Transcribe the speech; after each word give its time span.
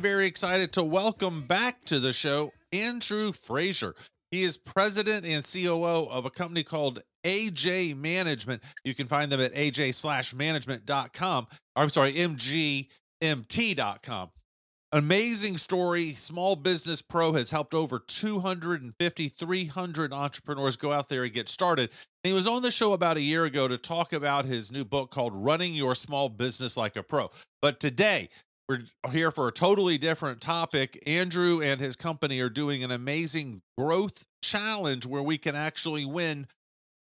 very 0.00 0.26
excited 0.26 0.72
to 0.72 0.82
welcome 0.82 1.46
back 1.46 1.84
to 1.84 2.00
the 2.00 2.12
show 2.12 2.52
Andrew 2.72 3.32
Fraser. 3.32 3.94
He 4.30 4.42
is 4.42 4.56
president 4.56 5.26
and 5.26 5.44
COO 5.44 6.08
of 6.08 6.24
a 6.24 6.30
company 6.30 6.62
called 6.62 7.02
AJ 7.24 7.96
Management. 7.96 8.62
You 8.84 8.94
can 8.94 9.08
find 9.08 9.30
them 9.30 9.40
at 9.40 9.52
aj 9.54 9.94
slash 9.94 10.32
management.com. 10.34 11.48
I'm 11.76 11.90
sorry, 11.90 12.14
mgmt.com. 12.14 12.88
Amazing 14.92 15.58
story. 15.58 16.14
Small 16.14 16.56
Business 16.56 17.00
Pro 17.00 17.34
has 17.34 17.52
helped 17.52 17.74
over 17.74 18.00
250, 18.00 19.28
300 19.28 20.12
entrepreneurs 20.12 20.74
go 20.74 20.92
out 20.92 21.08
there 21.08 21.22
and 21.22 21.32
get 21.32 21.48
started. 21.48 21.90
He 22.24 22.32
was 22.32 22.48
on 22.48 22.62
the 22.62 22.72
show 22.72 22.92
about 22.92 23.16
a 23.16 23.20
year 23.20 23.44
ago 23.44 23.68
to 23.68 23.78
talk 23.78 24.12
about 24.12 24.46
his 24.46 24.72
new 24.72 24.84
book 24.84 25.12
called 25.12 25.32
Running 25.34 25.74
Your 25.74 25.94
Small 25.94 26.28
Business 26.28 26.76
Like 26.76 26.96
a 26.96 27.04
Pro. 27.04 27.30
But 27.62 27.78
today, 27.78 28.30
we're 28.70 29.10
here 29.10 29.32
for 29.32 29.48
a 29.48 29.52
totally 29.52 29.98
different 29.98 30.40
topic. 30.40 31.02
Andrew 31.04 31.60
and 31.60 31.80
his 31.80 31.96
company 31.96 32.38
are 32.38 32.48
doing 32.48 32.84
an 32.84 32.92
amazing 32.92 33.62
growth 33.76 34.26
challenge 34.42 35.06
where 35.06 35.24
we 35.24 35.38
can 35.38 35.56
actually 35.56 36.04
win 36.04 36.46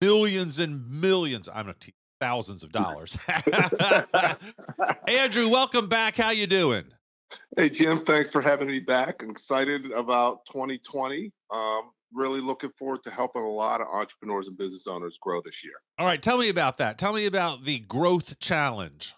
millions 0.00 0.58
and 0.58 0.88
millions. 0.88 1.50
I'm 1.52 1.66
to 1.66 1.92
thousands 2.18 2.64
of 2.64 2.72
dollars. 2.72 3.18
Andrew, 5.06 5.50
welcome 5.50 5.86
back. 5.86 6.16
How 6.16 6.30
you 6.30 6.46
doing? 6.46 6.84
Hey 7.58 7.68
Jim, 7.68 8.06
thanks 8.06 8.30
for 8.30 8.40
having 8.40 8.66
me 8.66 8.80
back. 8.80 9.22
I'm 9.22 9.28
excited 9.28 9.92
about 9.92 10.46
2020. 10.46 11.30
Um, 11.52 11.90
really 12.14 12.40
looking 12.40 12.70
forward 12.78 13.02
to 13.04 13.10
helping 13.10 13.42
a 13.42 13.50
lot 13.50 13.82
of 13.82 13.86
entrepreneurs 13.86 14.48
and 14.48 14.56
business 14.56 14.86
owners 14.86 15.18
grow 15.20 15.42
this 15.44 15.62
year. 15.62 15.74
All 15.98 16.06
right, 16.06 16.22
tell 16.22 16.38
me 16.38 16.48
about 16.48 16.78
that. 16.78 16.96
Tell 16.96 17.12
me 17.12 17.26
about 17.26 17.64
the 17.64 17.80
growth 17.80 18.38
challenge. 18.40 19.14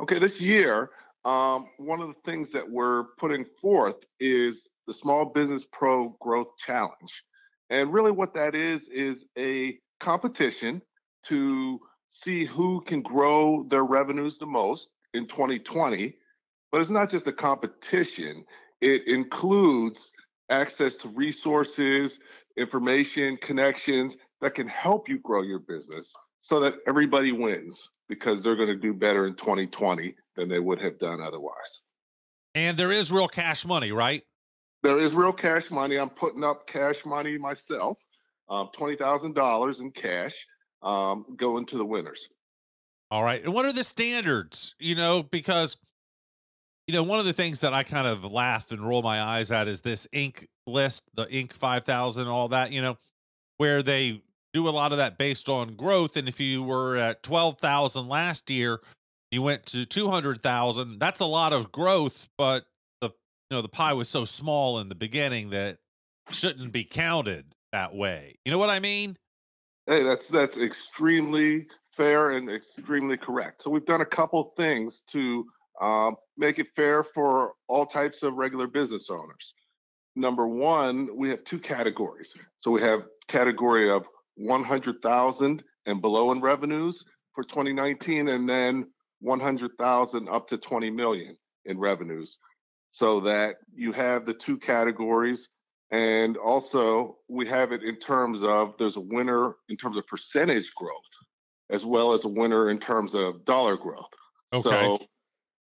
Okay, 0.00 0.18
this 0.18 0.40
year, 0.40 0.90
um, 1.24 1.66
one 1.78 2.00
of 2.00 2.08
the 2.08 2.30
things 2.30 2.50
that 2.52 2.68
we're 2.68 3.04
putting 3.18 3.44
forth 3.60 3.96
is 4.20 4.68
the 4.86 4.92
Small 4.92 5.26
Business 5.26 5.66
Pro 5.72 6.16
Growth 6.20 6.56
Challenge. 6.58 7.22
And 7.70 7.92
really, 7.92 8.10
what 8.10 8.34
that 8.34 8.54
is, 8.54 8.88
is 8.88 9.28
a 9.38 9.78
competition 10.00 10.82
to 11.24 11.80
see 12.10 12.44
who 12.44 12.80
can 12.82 13.00
grow 13.00 13.64
their 13.70 13.84
revenues 13.84 14.38
the 14.38 14.46
most 14.46 14.94
in 15.14 15.26
2020 15.26 16.14
but 16.72 16.80
it's 16.80 16.90
not 16.90 17.10
just 17.10 17.26
a 17.26 17.32
competition, 17.32 18.44
it 18.80 19.06
includes 19.06 20.10
access 20.50 20.96
to 20.96 21.08
resources, 21.08 22.18
information, 22.56 23.36
connections 23.42 24.16
that 24.40 24.54
can 24.54 24.66
help 24.66 25.08
you 25.08 25.18
grow 25.18 25.42
your 25.42 25.60
business 25.60 26.16
so 26.40 26.58
that 26.60 26.76
everybody 26.86 27.30
wins 27.30 27.90
because 28.08 28.42
they're 28.42 28.56
going 28.56 28.68
to 28.68 28.76
do 28.76 28.92
better 28.92 29.26
in 29.26 29.34
2020 29.34 30.14
than 30.36 30.48
they 30.48 30.58
would 30.58 30.80
have 30.80 30.98
done 30.98 31.20
otherwise. 31.20 31.82
And 32.54 32.76
there 32.76 32.92
is 32.92 33.10
real 33.10 33.28
cash 33.28 33.64
money, 33.64 33.92
right? 33.92 34.22
There 34.82 34.98
is 34.98 35.14
real 35.14 35.32
cash 35.32 35.70
money. 35.70 35.96
I'm 35.96 36.10
putting 36.10 36.44
up 36.44 36.66
cash 36.66 37.04
money 37.04 37.38
myself, 37.38 37.98
um, 38.48 38.68
$20,000 38.76 39.80
in 39.80 39.90
cash 39.92 40.46
um, 40.82 41.24
going 41.36 41.66
to 41.66 41.78
the 41.78 41.84
winners. 41.84 42.28
All 43.10 43.22
right. 43.22 43.42
And 43.42 43.54
what 43.54 43.64
are 43.64 43.72
the 43.72 43.84
standards? 43.84 44.74
You 44.78 44.94
know, 44.94 45.22
because 45.22 45.76
you 46.86 46.94
know, 46.94 47.02
one 47.04 47.20
of 47.20 47.24
the 47.24 47.32
things 47.32 47.60
that 47.60 47.72
I 47.72 47.84
kind 47.84 48.06
of 48.06 48.24
laugh 48.24 48.70
and 48.70 48.86
roll 48.86 49.02
my 49.02 49.22
eyes 49.22 49.50
at 49.50 49.68
is 49.68 49.82
this 49.82 50.06
Inc 50.12 50.46
list, 50.66 51.02
the 51.14 51.26
Inc 51.26 51.52
5000, 51.52 52.26
all 52.26 52.48
that, 52.48 52.72
you 52.72 52.82
know, 52.82 52.98
where 53.58 53.82
they 53.82 54.22
do 54.52 54.68
a 54.68 54.70
lot 54.70 54.92
of 54.92 54.98
that 54.98 55.16
based 55.16 55.48
on 55.48 55.76
growth. 55.76 56.16
And 56.16 56.28
if 56.28 56.40
you 56.40 56.62
were 56.62 56.96
at 56.96 57.22
12,000 57.22 58.08
last 58.08 58.50
year, 58.50 58.80
you 59.32 59.42
went 59.42 59.66
to 59.66 59.86
200,000. 59.86 60.98
That's 60.98 61.20
a 61.20 61.26
lot 61.26 61.52
of 61.54 61.72
growth, 61.72 62.28
but 62.36 62.66
the, 63.00 63.08
you 63.08 63.56
know, 63.56 63.62
the 63.62 63.68
pie 63.68 63.94
was 63.94 64.08
so 64.08 64.26
small 64.26 64.78
in 64.78 64.90
the 64.90 64.94
beginning 64.94 65.50
that 65.50 65.78
shouldn't 66.30 66.70
be 66.70 66.84
counted 66.84 67.46
that 67.72 67.94
way. 67.94 68.36
You 68.44 68.52
know 68.52 68.58
what 68.58 68.68
I 68.68 68.78
mean? 68.78 69.16
Hey, 69.86 70.02
that's, 70.02 70.28
that's 70.28 70.58
extremely 70.58 71.66
fair 71.96 72.32
and 72.32 72.48
extremely 72.48 73.16
correct. 73.16 73.62
So 73.62 73.70
we've 73.70 73.86
done 73.86 74.02
a 74.02 74.06
couple 74.06 74.52
things 74.56 75.02
to 75.08 75.46
um, 75.80 76.16
make 76.36 76.58
it 76.58 76.68
fair 76.76 77.02
for 77.02 77.54
all 77.68 77.86
types 77.86 78.22
of 78.22 78.34
regular 78.34 78.66
business 78.66 79.08
owners. 79.10 79.54
Number 80.14 80.46
one, 80.46 81.08
we 81.16 81.30
have 81.30 81.42
two 81.44 81.58
categories. 81.58 82.36
So 82.58 82.70
we 82.70 82.82
have 82.82 83.04
category 83.28 83.90
of 83.90 84.04
100,000 84.36 85.64
and 85.86 86.02
below 86.02 86.32
in 86.32 86.40
revenues 86.42 87.02
for 87.34 87.44
2019, 87.44 88.28
and 88.28 88.46
then 88.46 88.86
100,000 89.22 90.28
up 90.28 90.48
to 90.48 90.58
20 90.58 90.90
million 90.90 91.36
in 91.64 91.78
revenues. 91.78 92.38
So 92.90 93.20
that 93.20 93.56
you 93.74 93.92
have 93.92 94.26
the 94.26 94.34
two 94.34 94.58
categories. 94.58 95.48
And 95.90 96.36
also, 96.36 97.18
we 97.28 97.46
have 97.46 97.72
it 97.72 97.82
in 97.82 97.96
terms 97.96 98.42
of 98.42 98.74
there's 98.78 98.96
a 98.96 99.00
winner 99.00 99.54
in 99.68 99.76
terms 99.76 99.96
of 99.96 100.06
percentage 100.06 100.74
growth, 100.74 101.00
as 101.70 101.84
well 101.84 102.12
as 102.12 102.24
a 102.24 102.28
winner 102.28 102.70
in 102.70 102.78
terms 102.78 103.14
of 103.14 103.44
dollar 103.44 103.76
growth. 103.76 104.10
Okay. 104.52 104.68
So 104.68 104.98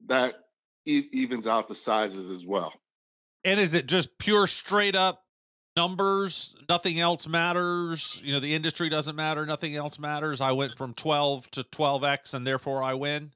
that 0.07 0.35
e- 0.85 1.07
evens 1.11 1.47
out 1.47 1.67
the 1.67 1.75
sizes 1.75 2.29
as 2.29 2.45
well. 2.45 2.73
And 3.43 3.59
is 3.59 3.73
it 3.73 3.88
just 3.88 4.17
pure 4.17 4.47
straight 4.47 4.95
up 4.95 5.23
numbers? 5.75 6.55
Nothing 6.69 6.99
else 6.99 7.28
matters. 7.28 8.22
You 8.23 8.33
know, 8.33 8.39
the 8.39 8.53
industry 8.53 8.89
doesn't 8.89 9.16
matter. 9.16 9.45
Nothing 9.45 9.75
else 9.75 9.99
matters. 9.99 10.41
I 10.41 10.51
went 10.51 10.78
from 10.78 10.93
12 10.93 11.49
to 11.51 11.63
12x 11.63 12.33
and 12.33 12.45
therefore 12.45 12.83
I 12.83 12.93
win. 12.93 13.31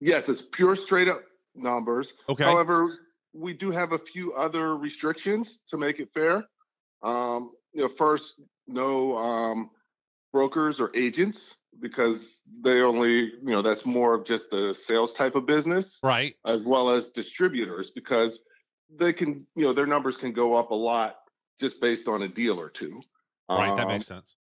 Yes, 0.00 0.28
it's 0.28 0.42
pure 0.42 0.76
straight 0.76 1.08
up 1.08 1.22
numbers. 1.54 2.12
Okay. 2.28 2.44
However, 2.44 2.98
we 3.32 3.52
do 3.52 3.70
have 3.70 3.92
a 3.92 3.98
few 3.98 4.32
other 4.34 4.76
restrictions 4.76 5.60
to 5.68 5.76
make 5.76 6.00
it 6.00 6.12
fair. 6.12 6.44
Um, 7.02 7.50
you 7.72 7.82
know, 7.82 7.88
first, 7.88 8.40
no 8.66 9.16
um, 9.16 9.70
brokers 10.32 10.80
or 10.80 10.90
agents 10.94 11.56
because 11.80 12.42
they 12.62 12.80
only 12.80 13.10
you 13.10 13.38
know 13.42 13.62
that's 13.62 13.86
more 13.86 14.14
of 14.14 14.24
just 14.24 14.52
a 14.52 14.74
sales 14.74 15.12
type 15.12 15.34
of 15.34 15.46
business 15.46 16.00
right 16.02 16.34
as 16.44 16.62
well 16.62 16.90
as 16.90 17.10
distributors 17.10 17.90
because 17.90 18.44
they 18.98 19.12
can 19.12 19.46
you 19.54 19.64
know 19.64 19.72
their 19.72 19.86
numbers 19.86 20.16
can 20.16 20.32
go 20.32 20.54
up 20.54 20.70
a 20.70 20.74
lot 20.74 21.16
just 21.60 21.80
based 21.80 22.08
on 22.08 22.22
a 22.22 22.28
deal 22.28 22.60
or 22.60 22.68
two 22.68 23.00
right 23.48 23.70
um, 23.70 23.76
that 23.76 23.88
makes 23.88 24.06
sense 24.06 24.36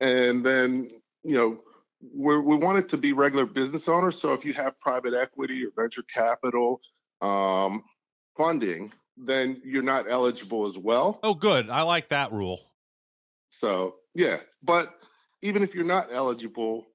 and 0.00 0.44
then 0.44 0.90
you 1.22 1.36
know 1.36 1.58
we 2.00 2.38
we 2.38 2.56
want 2.56 2.78
it 2.78 2.88
to 2.88 2.96
be 2.96 3.12
regular 3.12 3.46
business 3.46 3.88
owners 3.88 4.20
so 4.20 4.32
if 4.32 4.44
you 4.44 4.52
have 4.52 4.78
private 4.80 5.14
equity 5.14 5.64
or 5.64 5.70
venture 5.76 6.02
capital 6.02 6.80
um, 7.22 7.82
funding 8.36 8.92
then 9.16 9.60
you're 9.64 9.82
not 9.82 10.06
eligible 10.10 10.66
as 10.66 10.76
well 10.76 11.18
oh 11.22 11.34
good 11.34 11.70
i 11.70 11.82
like 11.82 12.08
that 12.08 12.32
rule 12.32 12.60
so 13.50 13.94
yeah 14.14 14.38
but 14.62 14.96
even 15.42 15.62
if 15.62 15.74
you're 15.74 15.84
not 15.84 16.08
eligible, 16.12 16.86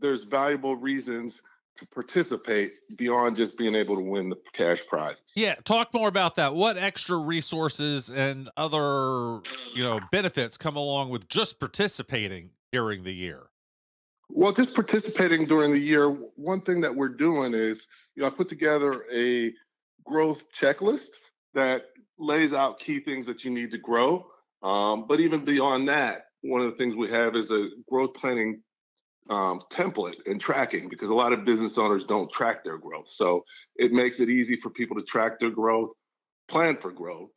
there's 0.00 0.24
valuable 0.24 0.76
reasons 0.76 1.42
to 1.76 1.86
participate 1.88 2.72
beyond 2.96 3.36
just 3.36 3.56
being 3.56 3.74
able 3.74 3.94
to 3.94 4.02
win 4.02 4.30
the 4.30 4.36
cash 4.52 4.80
prizes. 4.88 5.32
Yeah, 5.36 5.54
talk 5.64 5.94
more 5.94 6.08
about 6.08 6.36
that. 6.36 6.54
What 6.54 6.76
extra 6.76 7.18
resources 7.18 8.10
and 8.10 8.48
other, 8.56 9.40
you 9.74 9.82
know, 9.82 9.98
benefits 10.10 10.56
come 10.56 10.76
along 10.76 11.10
with 11.10 11.28
just 11.28 11.60
participating 11.60 12.50
during 12.72 13.04
the 13.04 13.12
year? 13.12 13.47
Well, 14.30 14.52
just 14.52 14.74
participating 14.74 15.46
during 15.46 15.72
the 15.72 15.78
year, 15.78 16.10
one 16.36 16.60
thing 16.60 16.80
that 16.82 16.94
we're 16.94 17.08
doing 17.08 17.54
is, 17.54 17.86
you 18.14 18.22
know, 18.22 18.28
I 18.28 18.30
put 18.30 18.48
together 18.48 19.04
a 19.12 19.52
growth 20.04 20.46
checklist 20.52 21.10
that 21.54 21.86
lays 22.18 22.52
out 22.52 22.78
key 22.78 23.00
things 23.00 23.26
that 23.26 23.44
you 23.44 23.50
need 23.50 23.70
to 23.70 23.78
grow. 23.78 24.26
Um, 24.62 25.06
but 25.08 25.20
even 25.20 25.44
beyond 25.44 25.88
that, 25.88 26.26
one 26.42 26.60
of 26.60 26.70
the 26.70 26.76
things 26.76 26.94
we 26.94 27.10
have 27.10 27.36
is 27.36 27.50
a 27.50 27.68
growth 27.88 28.14
planning 28.14 28.62
um, 29.30 29.62
template 29.70 30.16
and 30.26 30.40
tracking 30.40 30.88
because 30.88 31.10
a 31.10 31.14
lot 31.14 31.32
of 31.32 31.44
business 31.44 31.78
owners 31.78 32.04
don't 32.04 32.30
track 32.30 32.64
their 32.64 32.78
growth. 32.78 33.08
So 33.08 33.44
it 33.76 33.92
makes 33.92 34.20
it 34.20 34.28
easy 34.28 34.56
for 34.56 34.70
people 34.70 34.96
to 34.96 35.02
track 35.02 35.38
their 35.38 35.50
growth, 35.50 35.90
plan 36.48 36.76
for 36.76 36.90
growth. 36.90 37.30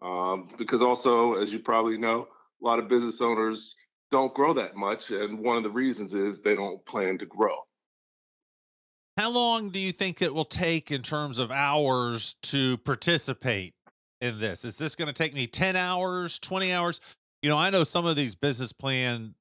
Um, 0.00 0.50
because 0.58 0.82
also, 0.82 1.34
as 1.34 1.52
you 1.52 1.60
probably 1.60 1.98
know, 1.98 2.26
a 2.62 2.66
lot 2.66 2.78
of 2.78 2.88
business 2.88 3.20
owners 3.20 3.76
don't 4.12 4.32
grow 4.32 4.52
that 4.52 4.76
much. 4.76 5.10
And 5.10 5.40
one 5.40 5.56
of 5.56 5.64
the 5.64 5.70
reasons 5.70 6.14
is 6.14 6.40
they 6.40 6.54
don't 6.54 6.84
plan 6.86 7.18
to 7.18 7.26
grow. 7.26 7.56
How 9.18 9.30
long 9.30 9.70
do 9.70 9.80
you 9.80 9.92
think 9.92 10.22
it 10.22 10.32
will 10.32 10.44
take 10.44 10.90
in 10.90 11.02
terms 11.02 11.38
of 11.38 11.50
hours 11.50 12.36
to 12.44 12.78
participate 12.78 13.74
in 14.20 14.38
this? 14.38 14.64
Is 14.64 14.78
this 14.78 14.94
going 14.94 15.08
to 15.08 15.12
take 15.12 15.34
me 15.34 15.46
10 15.46 15.76
hours, 15.76 16.38
20 16.38 16.72
hours? 16.72 17.00
you 17.42 17.50
know, 17.50 17.58
I 17.58 17.70
know 17.70 17.84
some 17.84 18.06
of 18.06 18.16
these 18.16 18.34
business 18.34 18.72
plan 18.72 19.34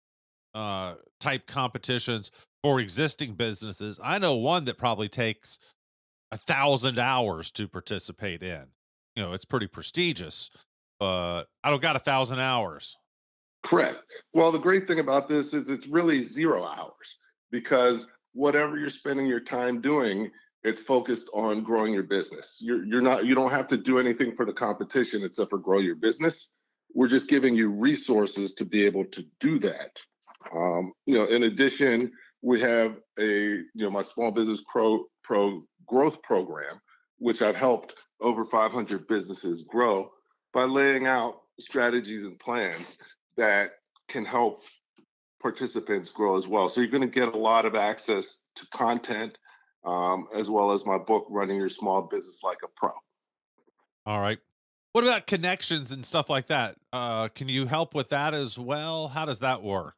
uh, 0.54 0.96
type 1.20 1.48
competitions 1.48 2.32
for 2.64 2.80
existing 2.80 3.36
businesses. 3.36 4.00
I 4.04 4.18
know 4.18 4.36
one 4.36 4.66
that 4.66 4.78
probably 4.78 5.08
takes 5.08 5.60
a 6.32 6.38
thousand 6.38 6.98
hours 7.00 7.52
to 7.52 7.68
participate 7.68 8.42
in. 8.42 8.66
You 9.16 9.24
know, 9.24 9.34
it's 9.34 9.46
pretty 9.46 9.68
prestigious, 9.68 10.50
but 11.00 11.44
I 11.64 11.70
don't 11.70 11.82
got 11.82 11.96
a 11.96 12.00
thousand 12.00 12.40
hours. 12.40 12.98
Correct. 13.64 13.98
Well, 14.34 14.52
the 14.52 14.60
great 14.60 14.88
thing 14.88 15.00
about 15.00 15.30
this 15.30 15.54
is 15.54 15.70
it's 15.70 15.88
really 15.88 16.24
zero 16.24 16.66
hours 16.66 17.18
because 17.52 18.08
whatever 18.34 18.78
you're 18.78 18.90
spending 18.90 19.28
your 19.28 19.40
time 19.40 19.82
doing 19.82 20.32
it's 20.64 20.82
focused 20.82 21.30
on 21.34 21.64
growing 21.64 21.94
your 21.94 22.04
business. 22.04 22.60
You're 22.62 22.84
you're 22.86 23.02
not 23.02 23.26
you 23.26 23.36
don't 23.36 23.52
have 23.52 23.68
to 23.70 23.78
do 23.78 24.00
anything 24.00 24.36
for 24.36 24.46
the 24.46 24.54
competition 24.54 25.24
except 25.24 25.50
for 25.50 25.58
grow 25.58 25.80
your 25.80 25.96
business. 25.96 26.52
We're 26.94 27.08
just 27.08 27.30
giving 27.30 27.56
you 27.56 27.70
resources 27.70 28.54
to 28.56 28.66
be 28.66 28.86
able 28.86 29.06
to 29.06 29.24
do 29.40 29.60
that. 29.60 30.00
Um, 30.54 30.94
you 31.06 31.16
know, 31.16 31.26
in 31.26 31.44
addition, 31.44 32.12
we 32.42 32.60
have 32.62 32.98
a 33.20 33.24
you 33.24 33.66
know 33.76 33.90
my 33.90 34.04
small 34.04 34.32
business 34.32 34.64
pro 34.72 35.06
pro 35.24 35.64
growth 35.88 36.22
program, 36.22 36.80
which 37.18 37.42
I've 37.42 37.56
helped 37.56 37.96
over 38.20 38.46
500 38.46 39.08
businesses 39.08 39.64
grow 39.64 40.12
by 40.54 40.64
laying 40.64 41.08
out 41.08 41.42
strategies 41.60 42.24
and 42.24 42.38
plans 42.40 42.98
that 43.38 43.72
can 44.08 44.26
help 44.26 44.64
participants 45.42 46.10
grow 46.10 46.38
as 46.38 46.48
well. 46.48 46.70
So 46.70 46.82
you're 46.82 46.90
going 46.90 47.02
to 47.02 47.08
get 47.08 47.34
a 47.34 47.38
lot 47.38 47.66
of 47.66 47.76
access 47.76 48.40
to 48.56 48.68
content 48.74 49.38
um, 49.86 50.28
as 50.36 50.50
well 50.50 50.72
as 50.72 50.86
my 50.86 50.98
book, 50.98 51.26
Running 51.30 51.58
Your 51.58 51.70
Small 51.70 52.04
Business 52.04 52.42
Like 52.44 52.60
a 52.64 52.68
Pro. 52.76 52.92
All 54.06 54.22
right. 54.22 54.40
What 54.94 55.04
about 55.04 55.26
connections 55.26 55.92
and 55.92 56.06
stuff 56.06 56.30
like 56.30 56.48
that? 56.48 56.76
Uh, 56.92 57.30
can 57.30 57.48
you 57.48 57.66
help 57.66 57.96
with 57.96 58.10
that 58.10 58.34
as 58.34 58.60
well? 58.60 59.08
How 59.08 59.26
does 59.26 59.40
that 59.40 59.64
work? 59.64 59.96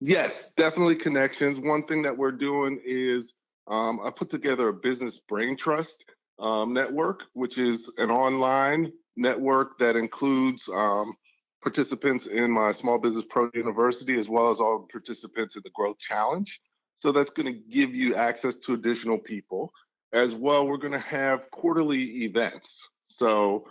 Yes, 0.00 0.52
definitely 0.52 0.96
connections. 0.96 1.58
One 1.60 1.82
thing 1.82 2.02
that 2.02 2.16
we're 2.16 2.32
doing 2.32 2.80
is 2.84 3.34
um, 3.66 4.00
I 4.04 4.10
put 4.10 4.30
together 4.30 4.68
a 4.68 4.72
business 4.72 5.18
brain 5.18 5.56
trust 5.56 6.06
um, 6.38 6.72
network, 6.72 7.24
which 7.34 7.58
is 7.58 7.92
an 7.98 8.10
online 8.10 8.92
network 9.16 9.78
that 9.78 9.96
includes 9.96 10.68
um, 10.72 11.14
participants 11.62 12.26
in 12.26 12.50
my 12.50 12.72
Small 12.72 12.98
Business 12.98 13.24
Pro 13.28 13.50
University 13.54 14.18
as 14.18 14.28
well 14.28 14.50
as 14.50 14.60
all 14.60 14.80
the 14.80 14.92
participants 14.92 15.56
in 15.56 15.62
the 15.64 15.70
Growth 15.70 15.98
Challenge. 15.98 16.60
So 17.00 17.12
that's 17.12 17.30
going 17.30 17.46
to 17.46 17.60
give 17.70 17.94
you 17.94 18.14
access 18.14 18.56
to 18.56 18.74
additional 18.74 19.18
people. 19.18 19.72
As 20.12 20.34
well, 20.34 20.66
we're 20.66 20.78
going 20.78 20.92
to 20.92 20.98
have 20.98 21.50
quarterly 21.50 22.24
events. 22.24 22.88
So 23.04 23.66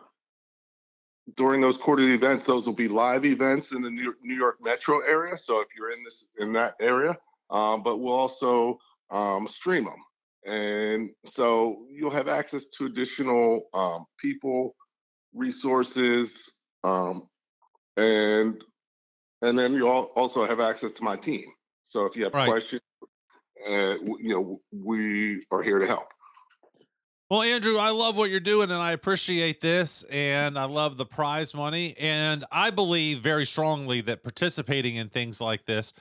during 1.35 1.61
those 1.61 1.77
quarterly 1.77 2.13
events, 2.13 2.45
those 2.45 2.65
will 2.65 2.75
be 2.75 2.87
live 2.87 3.25
events 3.25 3.71
in 3.71 3.81
the 3.81 3.89
New 3.89 4.35
York 4.35 4.57
metro 4.61 5.01
area. 5.01 5.37
So 5.37 5.59
if 5.61 5.67
you're 5.75 5.91
in 5.91 6.03
this 6.03 6.29
in 6.37 6.53
that 6.53 6.75
area, 6.79 7.17
um, 7.49 7.83
but 7.83 7.97
we'll 7.97 8.13
also 8.13 8.79
um, 9.09 9.47
stream 9.47 9.85
them. 9.85 10.03
And 10.45 11.09
so 11.25 11.85
you'll 11.89 12.11
have 12.11 12.27
access 12.27 12.67
to 12.67 12.85
additional 12.85 13.63
um, 13.73 14.05
people, 14.17 14.75
resources, 15.33 16.57
um, 16.83 17.27
and 17.97 18.63
and 19.41 19.57
then 19.57 19.73
you 19.73 19.87
all 19.87 20.11
also 20.15 20.45
have 20.45 20.59
access 20.59 20.91
to 20.93 21.03
my 21.03 21.15
team. 21.15 21.45
So 21.85 22.05
if 22.05 22.15
you 22.15 22.23
have 22.23 22.33
right. 22.33 22.49
questions, 22.49 22.81
uh, 23.67 23.95
you 24.19 24.29
know 24.29 24.61
we 24.71 25.43
are 25.51 25.61
here 25.61 25.79
to 25.79 25.87
help. 25.87 26.07
Well, 27.29 27.41
Andrew, 27.41 27.77
I 27.77 27.89
love 27.89 28.15
what 28.15 28.29
you're 28.29 28.39
doing 28.39 28.71
and 28.71 28.81
I 28.81 28.93
appreciate 28.93 29.59
this 29.59 30.03
and 30.03 30.57
I 30.57 30.63
love 30.63 30.95
the 30.95 31.05
prize 31.05 31.53
money 31.53 31.93
and 31.99 32.45
I 32.53 32.69
believe 32.69 33.19
very 33.19 33.45
strongly 33.45 33.99
that 34.01 34.23
participating 34.23 34.95
in 34.95 35.09
things 35.09 35.41
like 35.41 35.65
this 35.65 35.91